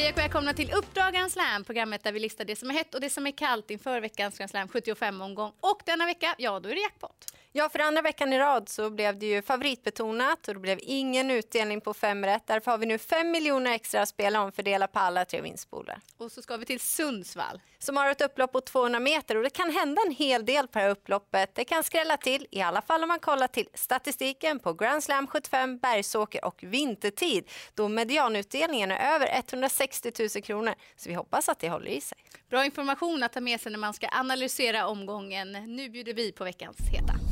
Hej 0.00 0.12
och 0.12 0.18
välkomna 0.18 0.54
till 0.54 0.72
Uppdrag 0.72 1.14
Grand 1.14 1.32
Slam, 1.32 1.64
programmet 1.64 2.04
där 2.04 2.12
vi 2.12 2.20
listar 2.20 2.44
det 2.44 2.56
som 2.56 2.70
är 2.70 2.74
hett 2.74 2.94
och 2.94 3.00
det 3.00 3.10
som 3.10 3.26
är 3.26 3.30
kallt 3.30 3.70
inför 3.70 4.00
veckans 4.00 4.38
Grand 4.38 4.50
Slam 4.50 4.68
75-omgång. 4.68 5.52
Och 5.60 5.82
denna 5.86 6.06
vecka, 6.06 6.34
ja 6.38 6.60
då 6.60 6.68
är 6.68 6.74
det 6.74 6.80
jackpot. 6.80 7.34
Ja, 7.52 7.68
för 7.68 7.78
andra 7.78 8.02
veckan 8.02 8.32
i 8.32 8.38
rad 8.38 8.68
så 8.68 8.90
blev 8.90 9.18
det 9.18 9.26
ju 9.26 9.42
favoritbetonat 9.42 10.48
och 10.48 10.54
det 10.54 10.60
blev 10.60 10.78
ingen 10.82 11.30
utdelning 11.30 11.80
på 11.80 11.94
fem 11.94 12.24
rätt. 12.24 12.46
Därför 12.46 12.70
har 12.70 12.78
vi 12.78 12.86
nu 12.86 12.98
fem 12.98 13.30
miljoner 13.30 13.72
extra 13.72 14.02
att 14.02 14.08
spela 14.08 14.42
om 14.42 14.52
fördela 14.52 14.86
på 14.86 14.98
alla 14.98 15.24
tre 15.24 15.40
vinstpooler. 15.40 15.98
Och 16.16 16.32
så 16.32 16.42
ska 16.42 16.56
vi 16.56 16.64
till 16.64 16.80
Sundsvall. 16.80 17.60
Som 17.78 17.96
har 17.96 18.10
ett 18.10 18.20
upplopp 18.20 18.52
på 18.52 18.60
200 18.60 19.00
meter 19.00 19.36
och 19.36 19.42
det 19.42 19.50
kan 19.50 19.70
hända 19.70 20.02
en 20.06 20.14
hel 20.14 20.44
del 20.44 20.68
på 20.68 20.78
det 20.78 20.84
här 20.84 20.90
upploppet. 20.90 21.54
Det 21.54 21.64
kan 21.64 21.82
skrälla 21.82 22.16
till, 22.16 22.46
i 22.50 22.60
alla 22.60 22.82
fall 22.82 23.02
om 23.02 23.08
man 23.08 23.18
kollar 23.18 23.46
till 23.46 23.68
statistiken 23.74 24.58
på 24.58 24.72
Grand 24.72 25.04
Slam 25.04 25.26
75, 25.26 25.78
Bergsåker 25.78 26.44
och 26.44 26.62
vintertid. 26.62 27.48
Då 27.74 27.88
medianutdelningen 27.88 28.90
är 28.90 29.14
över 29.14 29.38
160 29.38 30.12
000 30.18 30.42
kronor. 30.42 30.74
Så 30.96 31.08
vi 31.08 31.14
hoppas 31.14 31.48
att 31.48 31.58
det 31.58 31.68
håller 31.70 31.90
i 31.90 32.00
sig. 32.00 32.18
Bra 32.50 32.64
information 32.64 33.22
att 33.22 33.32
ta 33.32 33.40
med 33.40 33.60
sig 33.60 33.72
när 33.72 33.78
man 33.78 33.94
ska 33.94 34.08
analysera 34.12 34.86
omgången. 34.86 35.52
Nu 35.52 35.88
bjuder 35.88 36.14
vi 36.14 36.32
på 36.32 36.44
veckans 36.44 36.76
heta. 36.92 37.29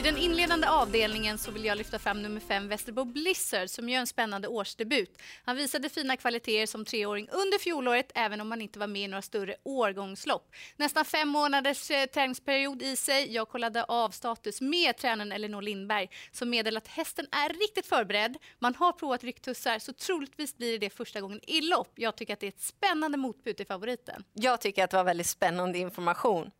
I 0.00 0.02
den 0.02 0.16
inledande 0.16 0.66
avdelningen 0.66 1.38
så 1.38 1.50
vill 1.50 1.64
jag 1.64 1.78
lyfta 1.78 1.98
fram 1.98 2.22
nummer 2.22 2.40
fem 2.40 2.68
Västerbo 2.68 3.04
Blizzard 3.04 3.70
som 3.70 3.88
gör 3.88 4.00
en 4.00 4.06
spännande 4.06 4.48
årsdebut. 4.48 5.18
Han 5.44 5.56
visade 5.56 5.88
fina 5.88 6.16
kvaliteter 6.16 6.66
som 6.66 6.84
treåring 6.84 7.28
under 7.32 7.58
fjolåret 7.58 8.12
även 8.14 8.40
om 8.40 8.50
han 8.50 8.60
inte 8.62 8.78
var 8.78 8.86
med 8.86 9.02
i 9.02 9.08
några 9.08 9.22
större 9.22 9.56
årgångslopp. 9.62 10.52
Nästan 10.76 11.04
fem 11.04 11.28
månaders 11.28 11.90
eh, 11.90 12.06
träningsperiod 12.06 12.82
i 12.82 12.96
sig. 12.96 13.34
Jag 13.34 13.48
kollade 13.48 13.84
av 13.84 14.10
status 14.10 14.60
med 14.60 14.96
tränaren 14.96 15.32
Elinor 15.32 15.62
Lindberg 15.62 16.08
som 16.32 16.50
meddelade 16.50 16.78
att 16.78 16.88
hästen 16.88 17.26
är 17.30 17.48
riktigt 17.48 17.86
förberedd. 17.86 18.36
Man 18.58 18.74
har 18.74 18.92
provat 18.92 19.24
rycktussar 19.24 19.78
så 19.78 19.92
troligtvis 19.92 20.56
blir 20.56 20.72
det 20.72 20.78
det 20.78 20.90
första 20.90 21.20
gången 21.20 21.40
i 21.46 21.60
lopp. 21.60 21.92
Jag 21.94 22.16
tycker 22.16 22.32
att 22.32 22.40
det 22.40 22.46
är 22.46 22.52
ett 22.52 22.62
spännande 22.62 23.18
motbud 23.18 23.56
till 23.56 23.66
favoriten. 23.66 24.24
Jag 24.32 24.60
tycker 24.60 24.84
att 24.84 24.90
det 24.90 24.96
var 24.96 25.04
väldigt 25.04 25.26
spännande 25.26 25.78
information. 25.78 26.50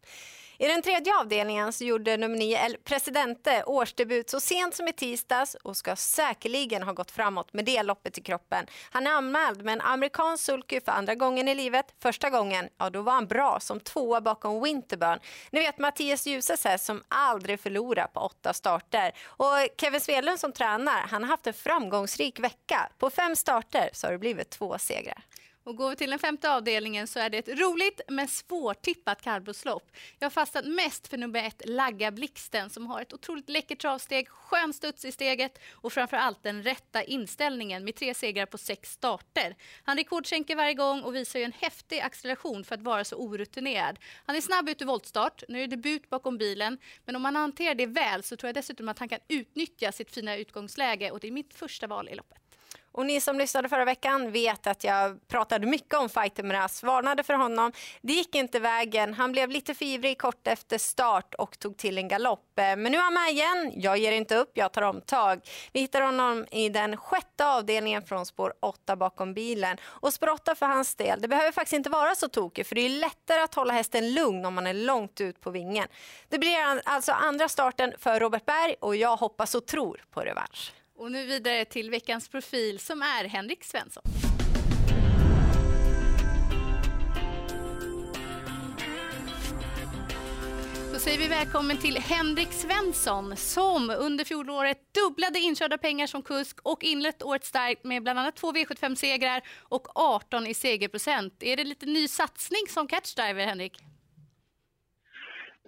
I 0.61 0.67
den 0.67 0.83
tredje 0.83 1.17
avdelningen 1.17 1.73
så 1.73 1.85
gjorde 1.85 2.17
nummer 2.17 2.37
9 2.37 2.57
El 2.57 2.77
Presidente 2.85 3.65
årsdebut 3.65 4.31
så 4.31 4.41
sent 4.41 4.75
som 4.75 4.89
i 4.89 4.93
tisdags 4.93 5.55
och 5.55 5.77
ska 5.77 5.97
säkerligen 5.97 6.83
ha 6.83 6.93
gått 6.93 7.11
framåt 7.11 7.53
med 7.53 7.65
det 7.65 7.83
loppet 7.83 8.19
i 8.19 8.21
kroppen. 8.21 8.67
Han 8.91 9.07
är 9.07 9.11
anmäld 9.11 9.65
med 9.65 9.73
en 9.73 9.81
amerikansk 9.81 10.45
sulky 10.45 10.81
för 10.81 10.93
andra 10.93 11.15
gången 11.15 11.49
i 11.49 11.55
livet. 11.55 11.87
Första 12.03 12.31
gången, 12.31 12.69
ja 12.79 12.91
då 12.91 13.03
var 13.03 13.13
han 13.13 13.27
bra 13.27 13.61
som 13.61 13.81
tvåa 13.81 14.21
bakom 14.21 14.63
Winterburn. 14.63 15.19
Ni 15.51 15.61
vet 15.61 15.79
Mattias 15.79 16.27
Djuses 16.27 16.65
häst 16.65 16.85
som 16.85 17.03
aldrig 17.09 17.61
förlorar 17.61 18.07
på 18.07 18.21
åtta 18.21 18.53
starter. 18.53 19.13
Och 19.25 19.69
Kevin 19.81 20.01
Svedlund 20.01 20.41
som 20.41 20.53
tränar, 20.53 21.07
han 21.09 21.23
har 21.23 21.31
haft 21.31 21.47
en 21.47 21.55
framgångsrik 21.55 22.41
vecka. 22.41 22.89
På 22.99 23.11
fem 23.11 23.37
starter 23.37 23.91
så 23.93 24.07
har 24.07 24.13
det 24.13 24.19
blivit 24.19 24.51
två 24.51 24.79
segrar. 24.79 25.25
Och 25.65 25.77
går 25.77 25.91
vi 25.91 25.97
till 25.97 26.11
den 26.11 26.19
femte 26.19 26.51
avdelningen 26.51 27.07
så 27.07 27.19
är 27.19 27.31
det 27.31 27.39
ett 27.39 27.61
roligt 27.61 28.01
men 28.09 28.29
svårtippat 28.29 29.23
kallblodslopp. 29.23 29.91
Jag 30.19 30.27
har 30.27 30.31
fastnat 30.31 30.65
mest 30.65 31.09
för 31.09 31.17
nummer 31.17 31.45
ett, 31.45 31.63
Lagga 31.65 32.11
Blixten, 32.11 32.71
som 32.71 32.87
har 32.87 33.03
ett 33.03 33.13
otroligt 33.13 33.49
läckert 33.49 33.81
travsteg, 33.81 34.29
skön 34.29 34.73
studs 34.73 35.05
i 35.05 35.13
steget 35.13 35.59
och 35.73 35.93
framför 35.93 36.17
allt 36.17 36.43
den 36.43 36.63
rätta 36.63 37.03
inställningen 37.03 37.85
med 37.85 37.95
tre 37.95 38.15
segrar 38.15 38.47
på 38.47 38.59
sex 38.59 38.93
starter. 38.93 39.57
Han 39.85 39.97
rekordskänker 39.97 40.57
varje 40.57 40.75
gång 40.75 41.03
och 41.03 41.15
visar 41.15 41.39
ju 41.39 41.45
en 41.45 41.53
häftig 41.53 42.01
acceleration 42.01 42.65
för 42.65 42.75
att 42.75 42.83
vara 42.83 43.05
så 43.05 43.17
orutinerad. 43.17 43.99
Han 44.27 44.37
är 44.37 44.41
snabb 44.41 44.69
ut 44.69 44.83
i 44.83 44.85
voltstart, 44.85 45.43
nu 45.49 45.63
är 45.63 45.67
det 45.67 45.77
debut 45.77 46.11
bakom 46.11 46.39
bilen, 46.39 46.79
men 47.05 47.17
om 47.17 47.25
han 47.25 47.37
hanterar 47.37 47.75
det 47.75 47.87
väl 47.87 48.23
så 48.23 48.37
tror 48.37 48.49
jag 48.49 48.55
dessutom 48.55 48.89
att 48.89 48.99
han 48.99 49.09
kan 49.09 49.21
utnyttja 49.29 49.93
sitt 49.93 50.15
fina 50.15 50.37
utgångsläge 50.37 51.11
och 51.11 51.21
det 51.21 51.29
är 51.29 51.33
mitt 51.33 51.55
första 51.55 51.87
val 51.87 52.09
i 52.09 52.15
loppet. 52.15 52.50
Och 52.93 53.07
ni 53.07 53.21
som 53.21 53.39
lyssnade 53.39 53.69
förra 53.69 53.85
veckan 53.85 54.33
vet 54.33 54.67
att 54.67 54.85
jag 54.85 55.29
pratade 55.29 55.67
mycket 55.67 55.95
om 55.95 56.09
Fighter 56.09 56.43
Miraz, 56.43 56.83
varnade 56.83 57.23
för 57.23 57.35
honom. 57.35 57.73
Det 58.03 58.13
gick 58.13 58.35
inte 58.35 58.61
vägen. 58.61 59.15
Han 59.15 59.33
blev 59.33 59.51
lite 59.51 59.75
för 59.75 59.85
ivrig 59.85 60.19
kort 60.19 60.47
efter 60.47 60.79
start 60.79 61.35
och 61.35 61.59
tog 61.59 61.77
till 61.77 61.99
en 61.99 62.09
galopp. 62.09 62.59
Eh, 62.59 62.63
men 62.65 62.83
nu 62.83 62.99
är 62.99 63.03
han 63.03 63.15
med 63.15 63.31
igen. 63.31 63.73
Jag 63.75 63.99
ger 63.99 64.13
inte 64.13 64.37
upp, 64.37 64.51
jag 64.55 64.73
tar 64.73 64.83
omtag. 64.83 65.41
Vi 65.73 65.81
hittar 65.81 66.01
honom 66.01 66.47
i 66.51 66.69
den 66.69 66.97
sjätte 66.97 67.47
avdelningen 67.47 68.03
från 68.03 68.27
spår 68.27 68.53
8 68.61 68.97
bakom 68.97 69.35
bilen. 69.35 69.77
Och 69.83 70.15
spår 70.15 70.31
8 70.31 70.55
för 70.55 70.67
hans 70.67 70.95
del, 70.95 71.21
det 71.21 71.29
behöver 71.29 71.53
faktiskt 71.53 71.73
inte 71.73 71.91
vara 71.91 72.15
så 72.15 72.29
tokigt 72.29 72.69
för 72.69 72.75
det 72.75 72.81
är 72.81 72.89
lättare 72.89 73.41
att 73.41 73.55
hålla 73.55 73.73
hästen 73.73 74.15
lugn 74.15 74.45
om 74.45 74.55
man 74.55 74.67
är 74.67 74.75
långt 74.75 75.21
ut 75.21 75.41
på 75.41 75.51
vingen. 75.51 75.89
Det 76.29 76.39
blir 76.39 76.83
alltså 76.85 77.13
andra 77.13 77.49
starten 77.49 77.93
för 77.99 78.21
Robert 78.21 78.45
Berg 78.45 78.75
och 78.81 78.97
jag 78.97 79.17
hoppas 79.17 79.55
och 79.55 79.67
tror 79.67 80.05
på 80.11 80.21
revansch. 80.21 80.73
Och 81.01 81.13
nu 81.13 81.27
vidare 81.27 81.65
till 81.65 81.91
veckans 81.91 82.29
profil 82.29 82.79
som 82.79 83.03
är 83.03 83.29
Henrik 83.29 83.65
Svensson. 83.65 84.03
Då 90.93 90.99
säger 90.99 91.19
vi 91.19 91.29
välkommen 91.29 91.77
till 91.77 91.97
Henrik 91.97 92.53
Svensson 92.53 93.37
som 93.37 93.91
under 93.91 94.25
fjolåret 94.25 94.79
dubblade 94.95 95.39
inkörda 95.39 95.79
pengar 95.79 96.07
som 96.07 96.23
kusk 96.23 96.59
och 96.63 96.85
inlett 96.85 97.23
året 97.23 97.45
starkt 97.45 97.85
med 97.85 98.03
bland 98.03 98.19
annat 98.19 98.37
två 98.37 98.53
V75-segrar 98.53 99.41
och 99.69 99.87
18 99.95 100.47
i 100.47 100.55
segerprocent. 100.55 101.43
Är 101.43 101.57
det 101.57 101.65
lite 101.65 101.87
ny 101.87 102.09
satsning 102.09 102.63
som 102.69 102.87
catchdriver, 102.87 103.47
Henrik? 103.47 103.79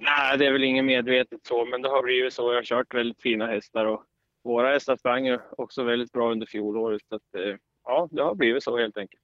Nej, 0.01 0.39
det 0.39 0.47
är 0.47 0.53
väl 0.53 0.65
inget 0.65 0.85
medvetet 0.85 1.41
så, 1.47 1.65
men 1.65 1.83
det 1.83 1.89
har 1.89 2.03
blivit 2.03 2.33
så. 2.33 2.53
Jag 2.53 2.59
har 2.59 2.65
kört 2.65 2.95
väldigt 2.95 3.23
fina 3.23 3.47
hästar 3.47 3.87
och 3.87 4.05
våra 4.43 4.73
hästar 4.73 4.97
sprang 4.97 5.39
också 5.59 5.83
väldigt 5.83 6.13
bra 6.13 6.33
under 6.33 6.47
fjolåret. 6.47 7.03
Så 7.09 7.15
att, 7.15 7.35
eh, 7.35 7.57
ja, 7.85 8.09
det 8.11 8.23
har 8.23 8.35
blivit 8.35 8.63
så 8.63 8.79
helt 8.79 8.97
enkelt. 8.97 9.23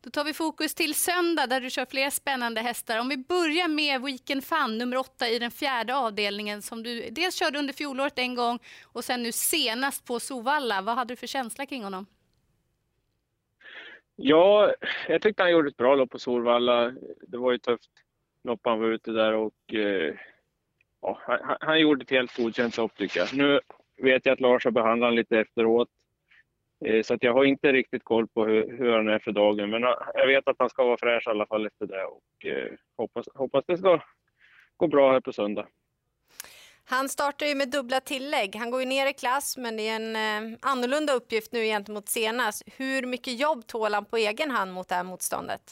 Då 0.00 0.10
tar 0.10 0.24
vi 0.24 0.34
fokus 0.34 0.74
till 0.74 0.94
söndag 0.94 1.46
där 1.46 1.60
du 1.60 1.70
kör 1.70 1.86
flera 1.90 2.10
spännande 2.10 2.60
hästar. 2.60 3.00
Om 3.00 3.08
vi 3.08 3.16
börjar 3.16 3.68
med 3.68 4.02
Weekend 4.02 4.44
Fun, 4.44 4.78
nummer 4.78 4.96
åtta 4.96 5.28
i 5.28 5.38
den 5.38 5.50
fjärde 5.50 5.96
avdelningen 5.96 6.62
som 6.62 6.82
du 6.82 7.10
dels 7.10 7.34
körde 7.34 7.58
under 7.58 7.74
fjolåret 7.74 8.18
en 8.18 8.34
gång 8.34 8.58
och 8.84 9.04
sen 9.04 9.22
nu 9.22 9.32
senast 9.32 10.06
på 10.06 10.20
Sovalla. 10.20 10.82
Vad 10.82 10.94
hade 10.94 11.12
du 11.12 11.16
för 11.16 11.26
känsla 11.26 11.66
kring 11.66 11.84
honom? 11.84 12.06
Ja, 14.16 14.74
jag 15.08 15.22
tyckte 15.22 15.42
han 15.42 15.52
gjorde 15.52 15.68
ett 15.68 15.76
bra 15.76 15.94
lopp 15.94 16.10
på 16.10 16.18
Solvalla. 16.18 16.92
Det 17.26 17.38
var 17.38 17.52
ju 17.52 17.58
tufft 17.58 17.90
lopp 18.44 18.60
han 18.64 18.80
var 18.80 18.88
ute 18.88 19.10
där 19.10 19.32
och 19.32 19.74
eh, 19.74 20.14
ja, 21.02 21.20
han, 21.26 21.56
han, 21.60 21.80
gjorde 21.80 22.02
ett 22.02 22.10
helt 22.10 22.36
godkänt 22.36 22.76
lopp 22.76 22.94
tycker 22.96 23.20
jag. 23.20 23.34
Nu 23.34 23.60
vet 23.98 24.26
jag 24.26 24.32
att 24.32 24.40
Lars 24.40 24.64
har 24.64 24.70
behandlat 24.70 25.14
lite 25.14 25.38
efteråt. 25.38 25.88
Eh, 26.84 27.02
så 27.02 27.14
att 27.14 27.22
jag 27.22 27.32
har 27.32 27.44
inte 27.44 27.72
riktigt 27.72 28.04
koll 28.04 28.28
på 28.28 28.44
hur, 28.44 28.78
hur 28.78 28.92
han 28.92 29.08
är 29.08 29.18
för 29.18 29.32
dagen. 29.32 29.70
Men 29.70 29.82
jag 30.14 30.26
vet 30.26 30.48
att 30.48 30.56
han 30.58 30.70
ska 30.70 30.84
vara 30.84 30.96
fräsch 30.96 31.26
i 31.26 31.30
alla 31.30 31.46
fall 31.46 31.66
efter 31.66 31.86
det 31.86 32.04
och 32.04 32.46
eh, 32.46 32.72
hoppas, 32.96 33.26
hoppas 33.34 33.64
det 33.66 33.78
ska 33.78 34.00
gå 34.76 34.86
bra 34.86 35.12
här 35.12 35.20
på 35.20 35.32
söndag. 35.32 35.66
Han 36.84 37.08
startar 37.08 37.46
ju 37.46 37.54
med 37.54 37.70
dubbla 37.70 38.00
tillägg. 38.00 38.56
Han 38.56 38.70
går 38.70 38.80
ju 38.80 38.86
ner 38.86 39.10
i 39.10 39.12
klass, 39.12 39.56
men 39.56 39.76
det 39.76 39.88
är 39.88 39.96
en 39.96 40.16
eh, 40.16 40.58
annorlunda 40.62 41.12
uppgift 41.12 41.52
nu 41.52 41.64
gentemot 41.64 42.08
senast. 42.08 42.62
Hur 42.78 43.06
mycket 43.06 43.40
jobb 43.40 43.66
tål 43.66 43.94
han 43.94 44.04
på 44.04 44.16
egen 44.16 44.50
hand 44.50 44.72
mot 44.72 44.88
det 44.88 44.94
här 44.94 45.04
motståndet? 45.04 45.62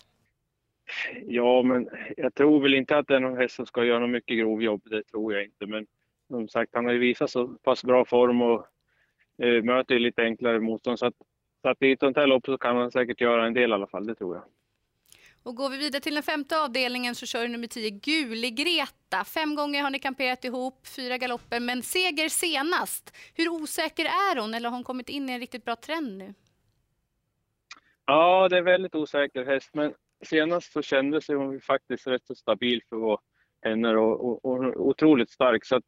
Ja, 1.26 1.62
men 1.62 1.88
jag 2.16 2.34
tror 2.34 2.62
väl 2.62 2.74
inte 2.74 2.98
att 2.98 3.08
det 3.08 3.16
är 3.16 3.20
någon 3.20 3.38
häst 3.38 3.54
som 3.54 3.66
ska 3.66 3.84
göra 3.84 3.98
något 3.98 4.10
mycket 4.10 4.38
grovjobb. 4.38 4.82
Det 4.84 5.02
tror 5.02 5.34
jag 5.34 5.44
inte. 5.44 5.66
Men 5.66 5.86
som 6.30 6.48
sagt, 6.48 6.70
han 6.74 6.84
har 6.84 6.92
ju 6.92 6.98
visat 6.98 7.30
så 7.30 7.46
pass 7.46 7.84
bra 7.84 8.04
form 8.04 8.42
och 8.42 8.66
eh, 9.42 9.62
möter 9.62 9.94
ju 9.94 10.00
lite 10.00 10.22
enklare 10.22 10.60
motstånd. 10.60 10.98
Så 10.98 11.06
att, 11.06 11.14
så 11.62 11.68
att 11.68 11.82
i 11.82 11.92
ett 11.92 12.00
sånt 12.00 12.16
här 12.16 12.26
lopp 12.26 12.46
så 12.46 12.58
kan 12.58 12.76
han 12.76 12.90
säkert 12.90 13.20
göra 13.20 13.46
en 13.46 13.54
del 13.54 13.70
i 13.70 13.74
alla 13.74 13.86
fall, 13.86 14.06
det 14.06 14.14
tror 14.14 14.34
jag. 14.34 14.44
Och 15.46 15.56
går 15.56 15.70
vi 15.70 15.78
vidare 15.78 16.00
till 16.00 16.14
den 16.14 16.22
femte 16.22 16.60
avdelningen 16.60 17.14
så 17.14 17.26
kör 17.26 17.48
nummer 17.48 17.66
10 17.66 17.90
Guli 17.90 18.50
Greta. 18.50 19.24
Fem 19.24 19.54
gånger 19.54 19.82
har 19.82 19.90
ni 19.90 19.98
kamperat 19.98 20.44
ihop, 20.44 20.86
fyra 20.96 21.18
galopper, 21.18 21.60
men 21.60 21.82
seger 21.82 22.28
senast. 22.28 23.16
Hur 23.34 23.48
osäker 23.48 24.04
är 24.04 24.40
hon 24.40 24.54
eller 24.54 24.68
har 24.68 24.76
hon 24.76 24.84
kommit 24.84 25.08
in 25.08 25.28
i 25.28 25.32
en 25.32 25.40
riktigt 25.40 25.64
bra 25.64 25.76
trend 25.76 26.18
nu? 26.18 26.34
Ja, 28.06 28.48
det 28.48 28.58
är 28.58 28.62
väldigt 28.62 28.94
osäker 28.94 29.44
häst, 29.44 29.70
men 29.72 29.94
senast 30.24 30.72
så 30.72 30.82
kändes 30.82 31.28
hon 31.28 31.60
faktiskt 31.60 32.06
rätt 32.06 32.26
så 32.26 32.34
stabil 32.34 32.82
för 32.88 32.96
att 32.96 33.02
vara 33.02 33.20
henne 33.62 33.96
och, 33.96 34.24
och, 34.24 34.44
och 34.44 34.86
otroligt 34.86 35.30
stark. 35.30 35.64
Så 35.64 35.76
att, 35.76 35.84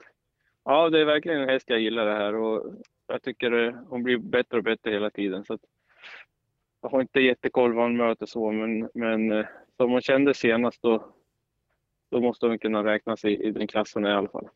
Ja, 0.71 0.91
det 0.91 1.01
är 1.01 1.05
verkligen 1.05 1.41
en 1.41 1.49
häst 1.49 1.71
jag 1.71 1.81
gillar 1.81 2.07
det 2.07 2.15
här 2.15 2.35
och 2.35 2.75
jag 3.07 3.23
tycker 3.23 3.77
hon 3.89 4.03
blir 4.03 4.19
bättre 4.19 4.57
och 4.59 4.65
bättre 4.65 4.91
hela 4.91 5.11
tiden. 5.11 5.45
Så 5.45 5.59
jag 6.81 6.89
har 6.89 7.01
inte 7.01 7.21
jättekoll 7.21 7.73
vad 7.75 7.85
hon 7.85 7.97
möter 7.97 8.27
så, 8.27 8.53
men, 8.53 8.91
men 8.95 9.33
eh, 9.33 9.47
som 9.77 9.91
hon 9.91 10.01
kände 10.01 10.35
senast 10.35 10.83
då, 10.83 11.15
då 12.11 12.21
måste 12.21 12.47
hon 12.47 12.59
kunna 12.59 12.85
räkna 12.85 13.17
sig 13.17 13.43
i 13.43 13.51
den 13.51 13.67
klassen 13.67 14.07
i 14.07 14.11
alla 14.11 14.29
fall. 14.29 14.49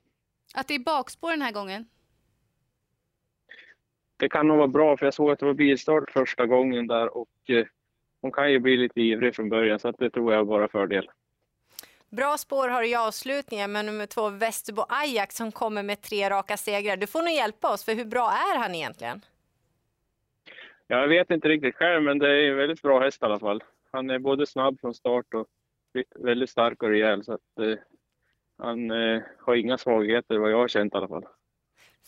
Att 0.54 0.68
det 0.68 0.74
är 0.74 0.84
bakspår 0.84 1.30
den 1.30 1.42
här 1.42 1.52
gången? 1.52 1.88
Det 4.16 4.28
kan 4.28 4.48
nog 4.48 4.56
vara 4.56 4.68
bra, 4.68 4.96
för 4.96 5.06
jag 5.06 5.14
såg 5.14 5.30
att 5.30 5.38
det 5.38 5.46
var 5.46 5.54
bilstart 5.54 6.10
första 6.10 6.46
gången 6.46 6.86
där 6.86 7.16
och 7.16 7.30
eh, 7.48 7.66
hon 8.20 8.32
kan 8.32 8.52
ju 8.52 8.58
bli 8.58 8.76
lite 8.76 9.00
ivrig 9.00 9.34
från 9.34 9.48
början, 9.48 9.78
så 9.78 9.88
att 9.88 9.98
det 9.98 10.10
tror 10.10 10.32
jag 10.32 10.40
är 10.40 10.44
bara 10.44 10.68
fördel. 10.68 11.10
Bra 12.16 12.38
spår 12.38 12.68
har 12.68 12.82
du 12.82 12.88
i 12.88 12.94
avslutningen 12.94 13.72
med 13.72 13.84
nummer 13.84 14.06
två 14.06 14.28
Västerbo 14.28 14.84
Ajax 14.88 15.36
som 15.36 15.52
kommer 15.52 15.82
med 15.82 16.02
tre 16.02 16.30
raka 16.30 16.56
segrar. 16.56 16.96
Du 16.96 17.06
får 17.06 17.22
nog 17.22 17.30
hjälpa 17.30 17.72
oss, 17.72 17.84
för 17.84 17.94
hur 17.94 18.04
bra 18.04 18.30
är 18.30 18.58
han 18.58 18.74
egentligen? 18.74 19.20
Jag 20.86 21.08
vet 21.08 21.30
inte 21.30 21.48
riktigt 21.48 21.74
själv, 21.74 22.02
men 22.02 22.18
det 22.18 22.28
är 22.28 22.50
en 22.50 22.56
väldigt 22.56 22.82
bra 22.82 23.00
häst 23.00 23.22
i 23.22 23.24
alla 23.24 23.38
fall. 23.38 23.62
Han 23.92 24.10
är 24.10 24.18
både 24.18 24.46
snabb 24.46 24.80
från 24.80 24.94
start 24.94 25.34
och 25.34 25.46
väldigt 26.14 26.50
stark 26.50 26.82
och 26.82 26.88
rejäl. 26.88 27.24
Så 27.24 27.32
att, 27.32 27.58
eh, 27.60 27.78
han 28.58 28.90
eh, 28.90 29.22
har 29.38 29.54
inga 29.54 29.78
svagheter 29.78 30.38
vad 30.38 30.50
jag 30.50 30.58
har 30.58 30.68
känt 30.68 30.94
i 30.94 30.96
alla 30.96 31.08
fall. 31.08 31.26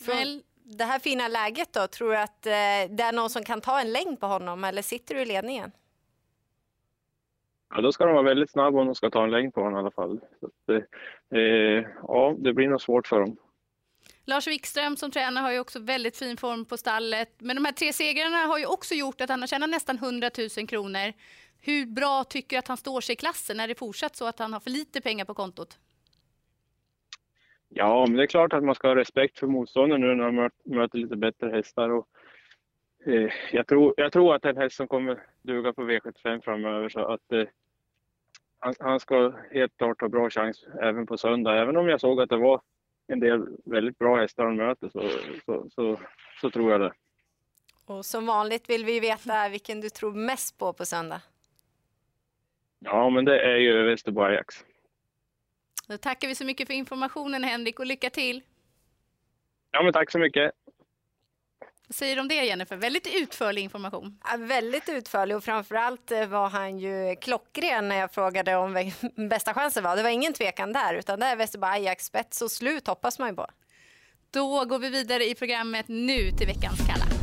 Från 0.04 0.42
det 0.64 0.84
här 0.84 0.98
fina 0.98 1.28
läget 1.28 1.72
då, 1.72 1.86
tror 1.86 2.10
du 2.10 2.16
att 2.16 2.46
eh, 2.46 2.50
det 2.96 3.02
är 3.02 3.12
någon 3.12 3.30
som 3.30 3.44
kan 3.44 3.60
ta 3.60 3.80
en 3.80 3.92
längd 3.92 4.20
på 4.20 4.26
honom 4.26 4.64
eller 4.64 4.82
sitter 4.82 5.14
du 5.14 5.20
i 5.20 5.26
ledningen? 5.26 5.72
Ja, 7.74 7.80
då 7.80 7.92
ska 7.92 8.04
de 8.04 8.14
vara 8.14 8.24
väldigt 8.24 8.50
snabba 8.50 8.80
om 8.80 8.86
de 8.86 8.94
ska 8.94 9.10
ta 9.10 9.24
en 9.24 9.30
längd 9.30 9.54
på 9.54 9.60
honom 9.60 9.76
i 9.76 9.80
alla 9.80 9.90
fall. 9.90 10.20
Att, 10.42 10.82
eh, 11.34 11.84
ja, 12.02 12.34
det 12.38 12.52
blir 12.52 12.68
nog 12.68 12.80
svårt 12.80 13.06
för 13.06 13.20
dem. 13.20 13.36
Lars 14.24 14.46
Wikström 14.46 14.96
som 14.96 15.10
tränare 15.10 15.42
har 15.42 15.52
ju 15.52 15.60
också 15.60 15.78
väldigt 15.80 16.16
fin 16.16 16.36
form 16.36 16.64
på 16.64 16.76
stallet. 16.76 17.28
Men 17.38 17.56
de 17.56 17.64
här 17.64 17.72
tre 17.72 17.92
segrarna 17.92 18.36
har 18.36 18.58
ju 18.58 18.66
också 18.66 18.94
gjort 18.94 19.20
att 19.20 19.30
han 19.30 19.40
har 19.40 19.46
tjänat 19.46 19.70
nästan 19.70 19.96
100 19.96 20.30
000 20.58 20.66
kronor. 20.66 21.12
Hur 21.60 21.86
bra 21.86 22.24
tycker 22.24 22.56
du 22.56 22.58
att 22.58 22.68
han 22.68 22.76
står 22.76 23.00
sig 23.00 23.12
i 23.12 23.16
klassen? 23.16 23.60
Är 23.60 23.68
det 23.68 23.78
fortsatt 23.78 24.16
så 24.16 24.26
att 24.26 24.38
han 24.38 24.52
har 24.52 24.60
för 24.60 24.70
lite 24.70 25.00
pengar 25.00 25.24
på 25.24 25.34
kontot? 25.34 25.78
Ja, 27.68 28.06
men 28.08 28.16
det 28.16 28.22
är 28.22 28.26
klart 28.26 28.52
att 28.52 28.64
man 28.64 28.74
ska 28.74 28.88
ha 28.88 28.96
respekt 28.96 29.38
för 29.38 29.46
motståndaren 29.46 30.00
nu 30.00 30.14
när 30.14 30.30
man 30.30 30.50
möter 30.64 30.98
lite 30.98 31.16
bättre 31.16 31.50
hästar. 31.50 31.90
Och, 31.90 32.06
eh, 33.06 33.30
jag, 33.52 33.66
tror, 33.66 33.94
jag 33.96 34.12
tror 34.12 34.34
att 34.34 34.44
en 34.44 34.56
häst 34.56 34.76
som 34.76 34.88
kommer 34.88 35.22
duga 35.42 35.72
på 35.72 35.82
V75 35.82 36.40
framöver. 36.44 36.88
Så 36.88 37.00
att, 37.00 37.32
eh, 37.32 37.44
han, 38.64 38.74
han, 38.80 39.00
ska 39.00 39.32
helt 39.50 39.76
klart 39.76 40.00
ha 40.00 40.08
bra 40.08 40.30
chans 40.30 40.64
även 40.80 41.06
på 41.06 41.18
söndag. 41.18 41.60
Även 41.62 41.76
om 41.76 41.88
jag 41.88 42.00
såg 42.00 42.20
att 42.20 42.28
det 42.28 42.36
var 42.36 42.60
en 43.06 43.20
del 43.20 43.46
väldigt 43.64 43.98
bra 43.98 44.16
hästar 44.16 44.44
han 44.44 44.56
möter 44.56 44.88
så, 44.88 45.10
så, 45.46 45.70
så, 45.70 46.00
så 46.40 46.50
tror 46.50 46.72
jag 46.72 46.80
det. 46.80 46.92
Och 47.86 48.04
som 48.04 48.26
vanligt 48.26 48.70
vill 48.70 48.84
vi 48.84 49.00
veta 49.00 49.48
vilken 49.48 49.80
du 49.80 49.88
tror 49.88 50.12
mest 50.12 50.58
på 50.58 50.72
på 50.72 50.84
söndag. 50.86 51.22
Ja, 52.78 53.10
men 53.10 53.24
det 53.24 53.40
är 53.40 53.56
ju 53.56 53.82
Västerbo 53.82 54.22
Ajax. 54.22 54.64
Då 55.88 55.96
tackar 55.96 56.28
vi 56.28 56.34
så 56.34 56.44
mycket 56.44 56.66
för 56.66 56.74
informationen 56.74 57.44
Henrik 57.44 57.78
och 57.78 57.86
lycka 57.86 58.10
till. 58.10 58.42
Ja, 59.70 59.82
men 59.82 59.92
tack 59.92 60.10
så 60.10 60.18
mycket. 60.18 60.50
Vad 61.88 61.94
säger 61.94 62.16
du 62.16 62.22
om 62.22 62.28
det 62.28 62.34
Jennifer? 62.44 62.76
Väldigt 62.76 63.06
utförlig 63.14 63.62
information. 63.62 64.18
Ja, 64.24 64.36
väldigt 64.36 64.88
utförlig 64.88 65.36
och 65.36 65.44
framförallt 65.44 66.10
eh, 66.10 66.26
var 66.26 66.48
han 66.48 66.78
ju 66.78 67.16
klockren 67.16 67.88
när 67.88 67.96
jag 67.96 68.12
frågade 68.12 68.56
om 68.56 68.92
bästa 69.28 69.54
chansen 69.54 69.84
var. 69.84 69.96
Det 69.96 70.02
var 70.02 70.10
ingen 70.10 70.32
tvekan 70.32 70.72
där 70.72 70.94
utan 70.94 71.20
det 71.20 71.26
är 71.26 71.36
Västerbo 71.36 71.66
Ajax 71.66 72.04
spets 72.04 72.42
och 72.42 72.50
slut 72.50 72.86
hoppas 72.86 73.18
man 73.18 73.28
ju 73.28 73.34
på. 73.34 73.46
Då 74.30 74.64
går 74.64 74.78
vi 74.78 74.90
vidare 74.90 75.28
i 75.28 75.34
programmet 75.34 75.88
nu 75.88 76.30
till 76.30 76.46
veckans 76.46 76.78
kalla. 76.88 77.13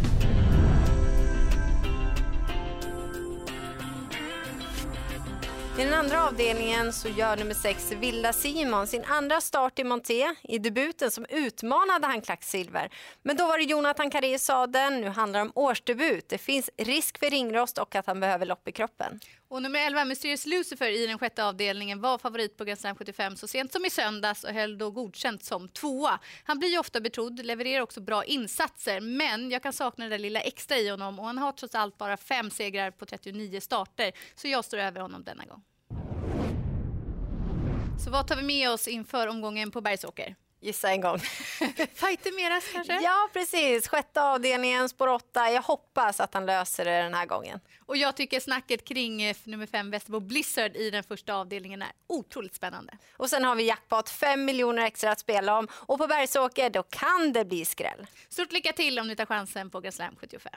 I 5.79 5.83
den 5.83 5.93
andra 5.93 6.27
avdelningen 6.27 6.93
så 6.93 7.07
gör 7.07 7.37
nummer 7.37 7.53
sex 7.53 7.91
Villa 7.91 8.33
Simon 8.33 8.87
sin 8.87 9.03
andra 9.05 9.41
start 9.41 9.79
i 9.79 9.83
Monté. 9.83 10.35
I 10.43 10.57
debuten 10.57 11.11
som 11.11 11.25
utmanade 11.29 12.07
han 12.07 12.21
Klacksilver. 12.21 12.89
Men 13.23 13.37
då 13.37 13.47
var 13.47 13.57
det 13.57 13.63
Jonathan 13.63 14.11
Carré 14.11 14.33
i 14.33 14.39
sadeln. 14.39 15.01
Nu 15.01 15.07
handlar 15.09 15.39
det 15.39 15.45
om 15.45 15.51
årsdebut. 15.55 16.29
Det 16.29 16.37
finns 16.37 16.69
risk 16.77 17.19
för 17.19 17.29
ringrost 17.29 17.77
och 17.77 17.95
att 17.95 18.07
han 18.07 18.19
behöver 18.19 18.45
lopp 18.45 18.67
i 18.67 18.71
kroppen. 18.71 19.19
Och 19.51 19.61
nummer 19.61 19.79
11, 19.87 20.05
Mysterious 20.05 20.45
Lucifer 20.45 20.91
i 20.91 21.07
den 21.07 21.19
sjätte 21.19 21.45
avdelningen 21.45 22.01
var 22.01 22.17
favorit 22.17 22.57
på 22.57 22.65
Grand 22.65 22.79
Slam 22.79 22.95
75 22.95 23.35
så 23.35 23.47
sent 23.47 23.71
som 23.71 23.85
i 23.85 23.89
söndags 23.89 24.43
och 24.43 24.49
höll 24.49 24.77
då 24.77 24.91
godkänt 24.91 25.43
som 25.43 25.67
tvåa. 25.67 26.19
Han 26.43 26.59
blir 26.59 26.69
ju 26.69 26.77
ofta 26.77 27.01
betrodd, 27.01 27.45
levererar 27.45 27.81
också 27.81 28.01
bra 28.01 28.23
insatser, 28.23 29.01
men 29.01 29.51
jag 29.51 29.63
kan 29.63 29.73
sakna 29.73 30.05
det 30.05 30.09
där 30.09 30.19
lilla 30.19 30.39
extra 30.41 30.77
i 30.77 30.89
honom 30.89 31.19
och 31.19 31.25
han 31.25 31.37
har 31.37 31.51
trots 31.51 31.75
allt 31.75 31.97
bara 31.97 32.17
fem 32.17 32.49
segrar 32.49 32.91
på 32.91 33.05
39 33.05 33.59
starter, 33.59 34.11
så 34.35 34.47
jag 34.47 34.65
står 34.65 34.77
över 34.77 35.01
honom 35.01 35.23
denna 35.23 35.45
gång. 35.45 35.63
Så 38.05 38.11
vad 38.11 38.27
tar 38.27 38.35
vi 38.35 38.43
med 38.43 38.69
oss 38.69 38.87
inför 38.87 39.27
omgången 39.27 39.71
på 39.71 39.81
Bergsåker? 39.81 40.35
Gissa 40.63 40.91
en 40.91 41.01
gång. 41.01 41.19
Fighter 41.93 42.35
Meras 42.35 42.63
kanske? 42.73 43.01
Ja, 43.01 43.29
precis. 43.33 43.87
Sjätte 43.87 44.21
avdelningen, 44.21 44.89
spår 44.89 45.07
åtta. 45.07 45.51
Jag 45.51 45.61
hoppas 45.61 46.19
att 46.19 46.33
han 46.33 46.45
löser 46.45 46.85
det 46.85 47.01
den 47.01 47.13
här 47.13 47.25
gången. 47.25 47.59
Och 47.85 47.97
jag 47.97 48.15
tycker 48.15 48.39
snacket 48.39 48.85
kring 48.85 49.21
eh, 49.21 49.35
nummer 49.43 49.65
fem 49.65 49.91
Västerbo 49.91 50.19
Blizzard 50.19 50.75
i 50.75 50.89
den 50.89 51.03
första 51.03 51.35
avdelningen 51.35 51.81
är 51.81 51.91
otroligt 52.07 52.55
spännande. 52.55 52.97
Och 53.17 53.29
sen 53.29 53.43
har 53.43 53.55
vi 53.55 53.63
jackpot, 53.63 54.09
fem 54.09 54.45
miljoner 54.45 54.85
extra 54.85 55.11
att 55.11 55.19
spela 55.19 55.57
om. 55.57 55.67
Och 55.73 55.97
på 55.97 56.07
Bergsåker, 56.07 56.69
då 56.69 56.83
kan 56.83 57.33
det 57.33 57.45
bli 57.45 57.65
skräll. 57.65 58.07
Stort 58.29 58.51
lycka 58.51 58.73
till 58.73 58.99
om 58.99 59.07
ni 59.07 59.15
tar 59.15 59.25
chansen 59.25 59.69
på 59.69 59.79
Grand 59.79 59.93
Slam 59.93 60.15
75. 60.19 60.53